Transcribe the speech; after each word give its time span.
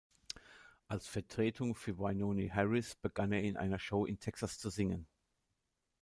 Als 0.87 1.07
Vertretung 1.07 1.75
für 1.75 1.99
Wynonie 1.99 2.49
Harris 2.51 2.95
begann 2.95 3.31
er 3.31 3.43
in 3.43 3.55
einer 3.55 3.77
Show 3.77 4.05
in 4.07 4.19
Texas 4.19 4.57
zu 4.57 4.71
singen. 4.71 5.05